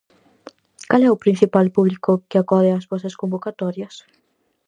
[0.89, 3.95] Cal é o principal público que acode ás vosas convocatorias?